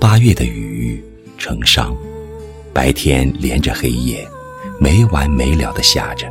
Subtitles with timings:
[0.00, 1.02] 八月的雨
[1.36, 1.96] 成伤，
[2.72, 4.26] 白天连着黑夜，
[4.80, 6.30] 没完没了的下着。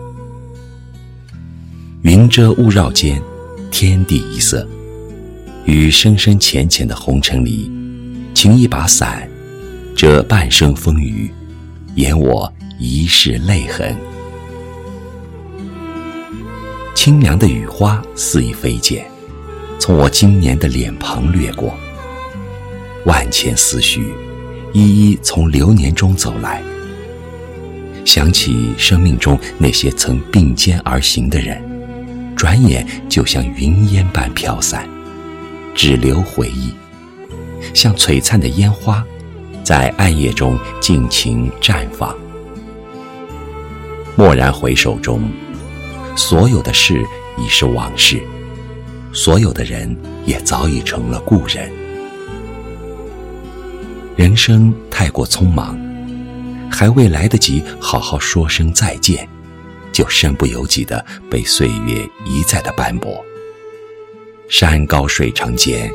[2.04, 3.22] 云遮雾绕间，
[3.70, 4.66] 天地一色。
[5.66, 7.70] 于深深浅浅的红尘里，
[8.34, 9.30] 擎一把伞，
[9.94, 11.30] 遮半生风雨，
[11.96, 13.94] 掩我一世泪痕。
[16.96, 19.06] 清凉的雨花肆意飞溅，
[19.78, 21.78] 从我今年的脸庞掠过。
[23.08, 24.14] 万千思绪，
[24.74, 26.62] 一一从流年中走来。
[28.04, 31.64] 想起生命中那些曾并肩而行的人，
[32.36, 34.86] 转眼就像云烟般飘散，
[35.74, 36.74] 只留回忆，
[37.74, 39.02] 像璀璨的烟花，
[39.64, 42.14] 在暗夜中尽情绽放。
[44.18, 45.32] 蓦然回首中，
[46.14, 47.02] 所有的事
[47.38, 48.22] 已是往事，
[49.14, 51.72] 所有的人也早已成了故人。
[54.18, 55.80] 人生太过匆忙，
[56.72, 59.30] 还未来得及好好说声再见，
[59.92, 63.24] 就身不由己的被岁月一再的斑驳。
[64.50, 65.92] 山高水长间，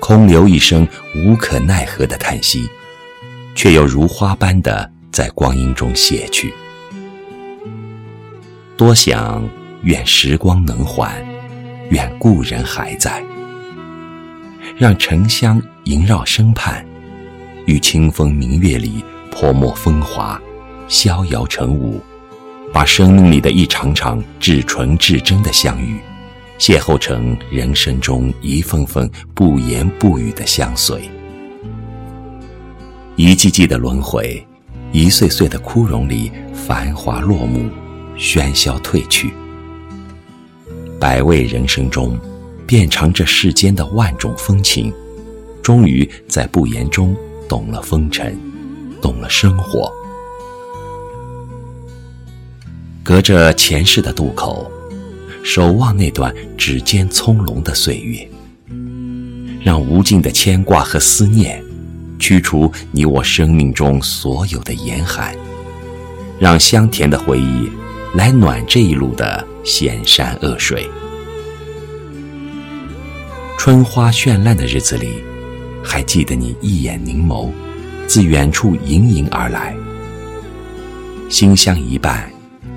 [0.00, 2.68] 空留一声无可奈何的叹息，
[3.54, 6.52] 却又如花般的在光阴中谢去。
[8.76, 9.48] 多想
[9.84, 11.14] 愿时光能缓，
[11.90, 13.24] 愿故人还在，
[14.76, 16.84] 让沉香萦绕身畔。
[17.66, 20.40] 于清风明月里泼墨风华，
[20.88, 22.00] 逍遥成舞，
[22.72, 25.98] 把生命里的一场场至纯至真的相遇，
[26.58, 31.02] 邂逅成人生中一份份不言不语的相随。
[33.16, 34.44] 一季季的轮回，
[34.90, 37.68] 一岁岁的枯荣里，繁华落幕，
[38.16, 39.32] 喧嚣褪去。
[40.98, 42.18] 百味人生中，
[42.66, 44.92] 遍尝这世间的万种风情，
[45.62, 47.14] 终于在不言中。
[47.52, 48.34] 懂了风尘，
[49.02, 49.92] 懂了生活。
[53.02, 54.72] 隔着前世的渡口，
[55.44, 58.26] 守望那段指尖葱茏的岁月，
[59.60, 61.62] 让无尽的牵挂和思念
[62.18, 65.36] 驱除你我生命中所有的严寒，
[66.38, 67.70] 让香甜的回忆
[68.14, 70.88] 来暖这一路的险山恶水。
[73.58, 75.22] 春花绚烂的日子里。
[75.82, 77.50] 还记得你一眼凝眸，
[78.06, 79.74] 自远处盈盈而来，
[81.28, 82.30] 馨香一半，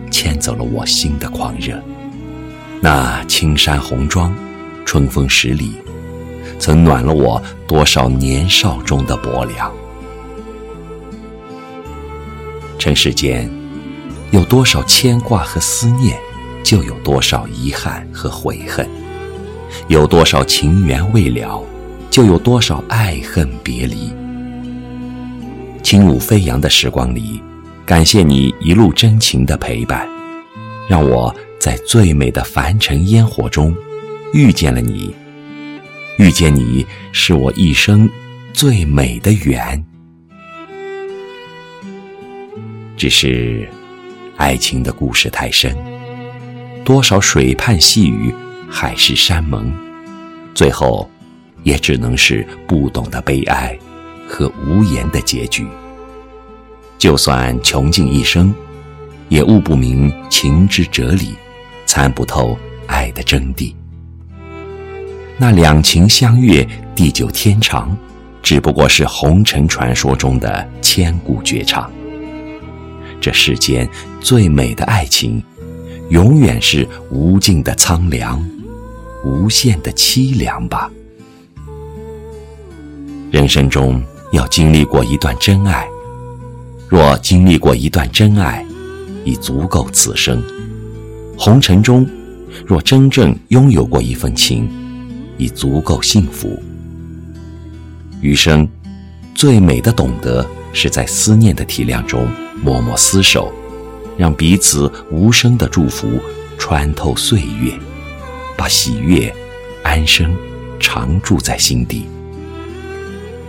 [0.09, 1.81] 牵走了我心的狂热。
[2.81, 4.35] 那青山红妆，
[4.85, 5.73] 春风十里，
[6.59, 9.71] 曾暖了我多少年少中的薄凉。
[12.77, 13.49] 尘世间，
[14.31, 16.17] 有多少牵挂和思念，
[16.63, 18.85] 就有多少遗憾和悔恨；
[19.87, 21.63] 有多少情缘未了。
[22.09, 24.13] 就有多少爱恨别离。
[25.83, 27.41] 轻舞飞扬的时光里，
[27.85, 30.07] 感谢你一路真情的陪伴，
[30.89, 33.75] 让我在最美的凡尘烟火中
[34.33, 35.13] 遇见了你。
[36.17, 38.09] 遇见你是我一生
[38.53, 39.85] 最美的缘。
[42.97, 43.69] 只是，
[44.37, 45.75] 爱情的故事太深，
[46.83, 48.33] 多少水畔细雨，
[48.69, 49.71] 海誓山盟，
[50.53, 51.09] 最后。
[51.65, 53.77] 也只能是不懂的悲哀
[54.29, 55.67] 和无言的结局。
[56.97, 58.53] 就算穷尽一生，
[59.29, 61.33] 也悟不明情之哲理，
[61.85, 63.73] 参不透爱的真谛。
[65.37, 66.65] 那两情相悦，
[66.95, 67.97] 地久天长，
[68.41, 71.91] 只不过是红尘传说中的千古绝唱。
[73.19, 73.89] 这世间
[74.21, 75.43] 最美的爱情，
[76.09, 78.43] 永远是无尽的苍凉，
[79.25, 80.91] 无限的凄凉吧。
[83.35, 84.01] 人生中
[84.31, 85.85] 要经历过一段真爱，
[86.87, 88.65] 若经历过一段真爱，
[89.25, 90.41] 已足够此生。
[91.37, 92.07] 红尘中，
[92.65, 94.69] 若真正拥有过一份情，
[95.37, 96.57] 已足够幸福。
[98.21, 98.65] 余生，
[99.33, 102.25] 最美的懂得，是在思念的体谅中
[102.63, 103.51] 默默厮守，
[104.17, 106.07] 让彼此无声的祝福
[106.57, 107.73] 穿透岁月，
[108.55, 109.29] 把喜悦、
[109.83, 110.33] 安生
[110.79, 112.05] 常驻在心底。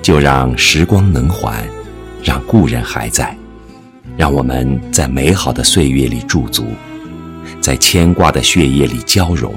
[0.06, 1.68] 就让时光能缓，
[2.22, 3.36] 让故人还在，
[4.16, 6.64] 让我们在美好的岁月里驻足，
[7.60, 9.52] 在牵挂的血液里交融。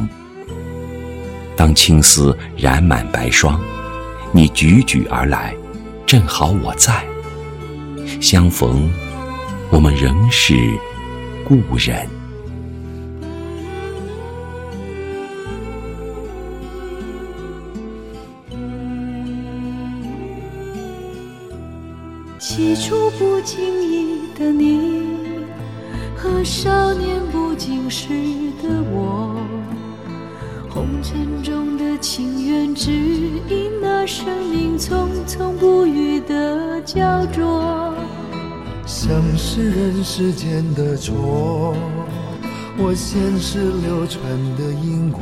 [1.55, 3.61] 当青丝染满白霜，
[4.31, 5.55] 你踽踽而来，
[6.07, 7.05] 正好我在。
[8.19, 8.91] 相逢，
[9.69, 10.55] 我们仍是
[11.47, 12.18] 故人。
[22.59, 23.57] 起初不经
[23.89, 25.03] 意的你，
[26.13, 28.09] 和少年不经事
[28.61, 29.33] 的我，
[30.69, 37.93] 红尘中的情缘，只因那生命匆匆不语的焦灼。
[38.85, 41.73] 像是人世间的错，
[42.77, 44.21] 我前世流传
[44.57, 45.21] 的因果，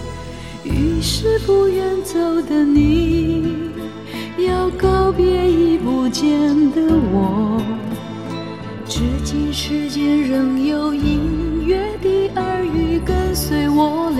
[0.81, 2.19] 于是不愿走
[2.49, 3.43] 的你，
[4.39, 6.27] 要告别已不见
[6.71, 6.81] 的
[7.13, 7.61] 我。
[8.87, 14.10] 至今世间仍有隐约的耳语，跟随我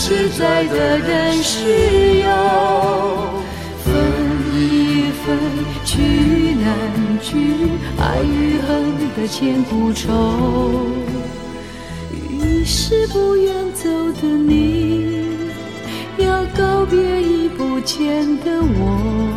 [0.00, 2.30] 实在的人是有
[3.84, 3.92] 分
[4.54, 5.36] 一分，
[5.84, 5.98] 聚
[6.54, 7.34] 难聚，
[7.98, 10.86] 爱与恨的千古愁。
[12.12, 13.90] 于是不愿走
[14.22, 15.26] 的你，
[16.16, 19.28] 要告别已不见的我。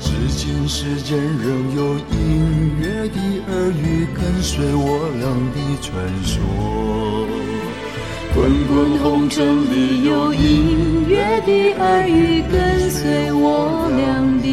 [0.00, 3.20] 至今世间仍有隐约的
[3.52, 5.92] 耳语，跟随我俩的传
[6.24, 6.34] 说。
[8.36, 11.16] 滚滚红尘里有隐约
[11.46, 14.46] 的耳语，跟随我俩的